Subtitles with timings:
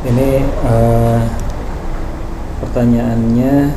[0.00, 1.20] Ini uh,
[2.64, 3.68] pertanyaannya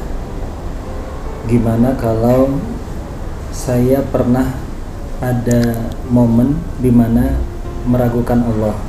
[1.51, 2.63] gimana kalau
[3.51, 4.55] saya pernah
[5.19, 7.35] ada momen di mana
[7.83, 8.79] meragukan Allah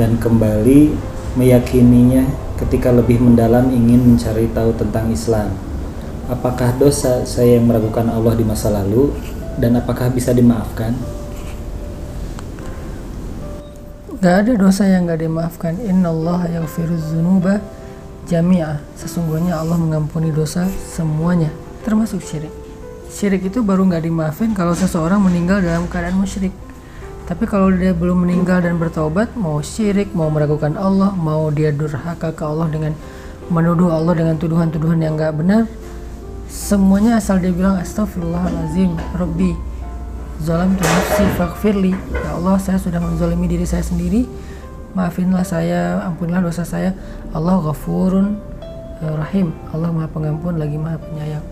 [0.00, 0.96] dan kembali
[1.36, 2.24] meyakininya
[2.56, 5.52] ketika lebih mendalam ingin mencari tahu tentang Islam.
[6.32, 9.12] Apakah dosa saya yang meragukan Allah di masa lalu
[9.60, 10.96] dan apakah bisa dimaafkan?
[14.20, 15.80] Gak ada dosa yang gak dimaafkan.
[15.80, 17.56] Allah yaghfiru dzunuba
[18.28, 18.76] jami'ah.
[18.92, 21.48] Sesungguhnya Allah mengampuni dosa semuanya,
[21.88, 22.52] termasuk syirik.
[23.08, 26.52] Syirik itu baru nggak dimaafin kalau seseorang meninggal dalam keadaan musyrik.
[27.24, 32.30] Tapi kalau dia belum meninggal dan bertobat, mau syirik, mau meragukan Allah, mau dia durhaka
[32.36, 32.92] ke Allah dengan
[33.48, 35.64] menuduh Allah dengan tuduhan-tuduhan yang nggak benar,
[36.46, 39.69] semuanya asal dia bilang astagfirullahalazim, Robbi,
[40.40, 41.92] zalam tu nafsi faghfirli.
[41.92, 44.24] Ya Allah, saya sudah menzalimi diri saya sendiri.
[44.96, 46.96] Maafinlah saya, ampunilah dosa saya.
[47.30, 48.40] Allah ghafurun
[49.04, 49.54] eh, rahim.
[49.70, 51.44] Allah Maha Pengampun lagi Maha Penyayang.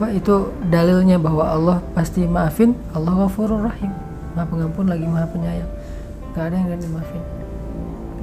[0.00, 2.74] Pak itu dalilnya bahwa Allah pasti maafin.
[2.96, 3.92] Allah ghafurur rahim.
[4.34, 5.70] Maha Pengampun lagi Maha Penyayang.
[6.34, 7.22] Gak ada yang gak dimaafin.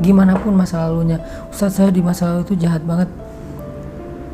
[0.03, 1.17] Gimana pun masa lalunya.
[1.49, 3.09] Ustaz saya di masa lalu itu jahat banget.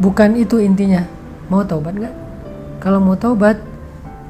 [0.02, 1.06] Bukan itu intinya.
[1.48, 2.16] Mau taubat nggak?
[2.84, 3.60] Kalau mau taubat,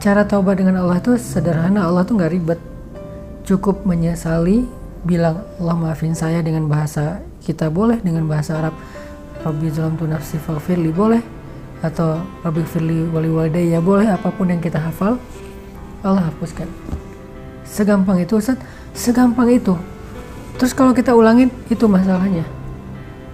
[0.04, 1.88] cara taubat dengan Allah itu sederhana.
[1.88, 2.60] Allah tuh nggak ribet.
[3.48, 4.68] Cukup menyesali,
[5.08, 8.76] bilang Allah maafin saya dengan bahasa kita boleh dengan bahasa Arab.
[9.44, 11.20] Rabbi zalam tu nafsi faghfirli boleh
[11.84, 15.20] atau Rabbi firli wali walidayya boleh apa pun yang kita hafal
[16.00, 16.64] Allah hapuskan
[17.68, 18.56] segampang itu Ustaz
[18.96, 19.76] segampang itu
[20.56, 22.48] terus kalau kita ulangin itu masalahnya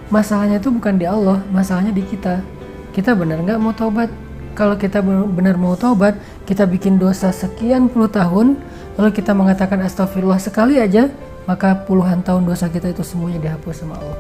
[0.10, 2.42] masalahnya itu bukan di Allah masalahnya di kita
[2.90, 4.10] kita benar nggak mau taubat
[4.58, 6.18] kalau kita benar mau taubat
[6.50, 8.58] kita bikin dosa sekian puluh tahun
[8.98, 11.14] lalu kita mengatakan astagfirullah sekali aja
[11.46, 14.18] maka puluhan tahun dosa kita itu semuanya dihapus sama Allah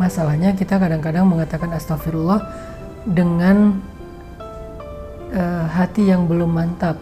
[0.00, 2.40] masalahnya kita kadang-kadang mengatakan astagfirullah
[3.04, 3.76] dengan
[5.32, 6.96] uh, hati yang belum mantap.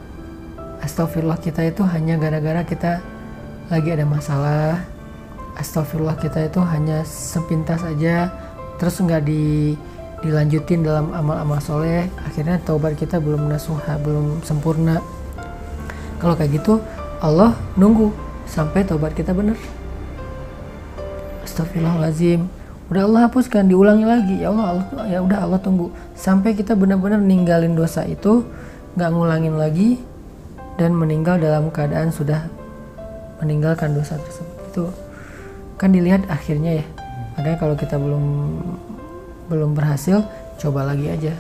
[0.83, 2.93] Astagfirullah kita itu hanya gara-gara kita
[3.73, 4.83] lagi ada masalah.
[5.57, 8.29] Astagfirullah kita itu hanya sepintas aja,
[8.77, 9.73] terus nggak di,
[10.27, 12.11] dilanjutin dalam amal-amal soleh.
[12.27, 14.99] Akhirnya taubat kita belum nasuha, belum sempurna.
[16.19, 16.83] Kalau kayak gitu,
[17.23, 18.11] Allah nunggu
[18.51, 19.57] sampai taubat kita benar.
[21.47, 26.79] Astagfirullahaladzim udah Allah hapuskan diulangi lagi ya Allah, Allah ya udah Allah tunggu sampai kita
[26.79, 28.47] benar-benar ninggalin dosa itu
[28.95, 29.99] nggak ngulangin lagi
[30.79, 32.47] dan meninggal dalam keadaan sudah
[33.43, 34.85] meninggalkan dosa tersebut itu
[35.75, 36.87] kan dilihat akhirnya ya
[37.35, 38.25] makanya kalau kita belum
[39.47, 40.23] belum berhasil
[40.59, 41.35] coba lagi aja.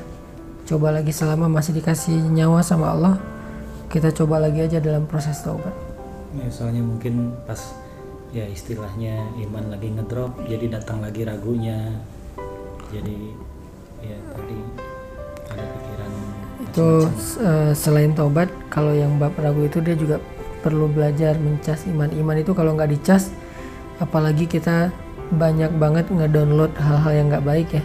[0.67, 3.15] Coba lagi selama masih dikasih nyawa sama Allah
[3.87, 5.73] kita coba lagi aja dalam proses taubat.
[6.35, 7.73] Ya soalnya mungkin pas
[8.35, 9.15] ya istilahnya
[9.47, 11.95] iman lagi ngedrop jadi datang lagi ragunya.
[12.91, 13.33] Jadi
[14.03, 14.59] ya tadi
[15.51, 16.13] ada pikiran
[16.57, 16.89] itu
[17.41, 20.19] uh, selain tobat kalau yang bab ragu itu dia juga
[20.61, 22.11] perlu belajar mencas iman.
[22.11, 23.31] Iman itu kalau nggak dicas
[24.03, 24.93] apalagi kita
[25.33, 27.83] banyak banget ngedownload hal-hal yang nggak baik ya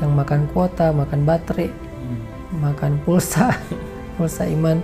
[0.00, 2.20] yang makan kuota makan baterai hmm.
[2.60, 3.54] makan pulsa
[4.16, 4.80] pulsa iman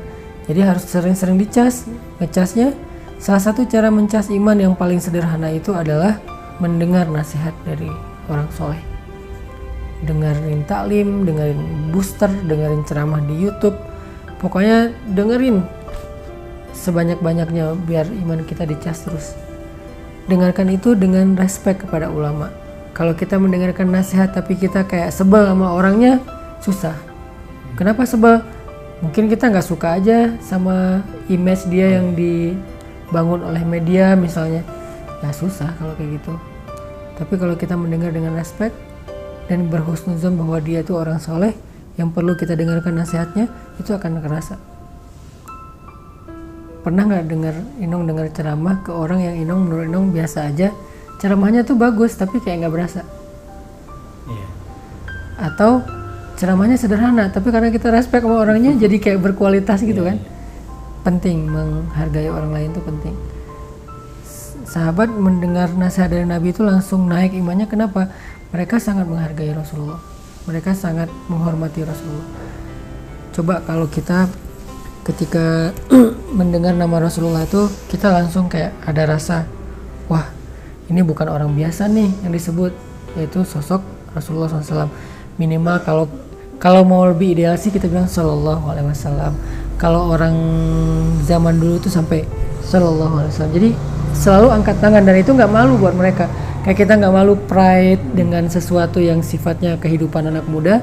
[0.47, 1.89] jadi harus sering-sering dicas
[2.23, 2.77] ngecasnya
[3.17, 6.21] Salah satu cara mencas iman yang paling sederhana itu adalah
[6.61, 7.89] mendengar nasihat dari
[8.29, 8.81] orang soleh.
[10.05, 13.77] Dengerin taklim, dengerin booster, dengerin ceramah di YouTube.
[14.37, 15.65] Pokoknya dengerin
[16.77, 19.33] sebanyak-banyaknya biar iman kita dicas terus.
[20.29, 22.53] Dengarkan itu dengan respect kepada ulama.
[22.97, 26.17] Kalau kita mendengarkan nasihat tapi kita kayak sebel sama orangnya,
[26.65, 26.97] susah.
[27.77, 28.41] Kenapa sebel?
[29.05, 32.57] Mungkin kita nggak suka aja sama image dia yang di
[33.11, 34.67] bangun oleh media misalnya
[35.23, 36.35] ya susah kalau kayak gitu
[37.17, 38.75] tapi kalau kita mendengar dengan respect
[39.47, 41.55] dan berhusnuzon bahwa dia itu orang soleh
[41.97, 43.49] yang perlu kita dengarkan nasihatnya
[43.81, 44.59] itu akan kerasa
[46.83, 50.71] pernah nggak dengar Inong dengar ceramah ke orang yang Inong menurut Inong biasa aja
[51.21, 53.03] ceramahnya tuh bagus tapi kayak nggak berasa.
[54.27, 54.51] Yeah.
[55.39, 55.87] atau
[56.35, 60.19] ceramahnya sederhana tapi karena kita respect sama orangnya jadi kayak berkualitas gitu yeah.
[60.19, 60.19] kan.
[61.07, 63.15] penting menghargai orang lain itu penting.
[64.67, 67.71] Sahabat mendengar nasihat dari Nabi itu langsung naik imannya.
[67.71, 68.11] Kenapa?
[68.51, 70.03] Mereka sangat menghargai Rasulullah.
[70.51, 72.27] Mereka sangat menghormati Rasulullah.
[73.31, 74.27] Coba kalau kita
[75.07, 75.71] ketika
[76.39, 79.47] mendengar nama Rasulullah itu kita langsung kayak ada rasa
[80.11, 80.36] wah
[80.87, 82.73] ini bukan orang biasa nih yang disebut
[83.17, 83.81] yaitu sosok
[84.13, 84.93] Rasulullah SAW
[85.37, 86.05] minimal kalau
[86.57, 89.37] kalau mau lebih ideal sih kita bilang Shallallahu Alaihi Wasallam.
[89.77, 90.33] Kalau orang
[91.21, 92.25] zaman dulu tuh sampai
[92.65, 93.55] Sallallahu Alaihi Wasallam.
[93.61, 93.71] Jadi
[94.17, 96.33] selalu angkat tangan dan itu nggak malu buat mereka.
[96.65, 100.81] Kayak kita nggak malu pride dengan sesuatu yang sifatnya kehidupan anak muda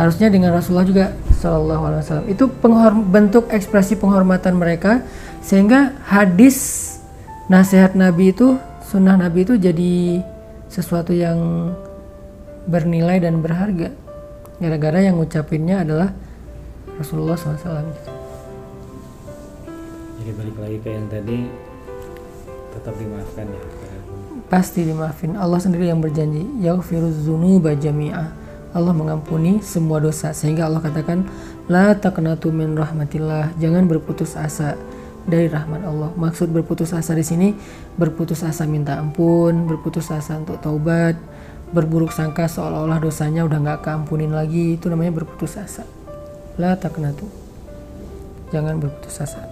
[0.00, 1.04] harusnya dengan Rasulullah juga
[1.44, 2.26] Shallallahu Alaihi Wasallam.
[2.32, 2.44] Itu
[3.12, 5.04] bentuk ekspresi penghormatan mereka
[5.44, 6.88] sehingga hadis
[7.52, 8.56] nasihat Nabi itu
[8.92, 10.20] sunnah Nabi itu jadi
[10.68, 11.72] sesuatu yang
[12.68, 13.88] bernilai dan berharga.
[14.60, 16.12] Gara-gara yang ngucapinnya adalah
[17.00, 18.12] Rasulullah SAW
[20.22, 21.50] jadi balik lagi ke yang tadi
[22.78, 23.62] tetap dimaafkan ya
[24.46, 25.34] pasti dimaafin.
[25.34, 28.30] Allah sendiri yang berjanji yaghfiruz dzunuba jami'ah
[28.76, 30.36] Allah mengampuni semua dosa.
[30.36, 31.24] Sehingga Allah katakan
[31.72, 33.56] la taqnatu min rahmatillah.
[33.56, 34.76] Jangan berputus asa
[35.28, 36.10] dari rahmat Allah.
[36.16, 37.52] Maksud berputus asa di sini
[38.00, 41.14] berputus asa minta ampun berputus asa untuk taubat
[41.72, 45.84] berburuk sangka seolah-olah dosanya udah nggak keampunin lagi itu namanya berputus asa.
[46.56, 47.28] La taknatu
[48.52, 49.51] jangan berputus asa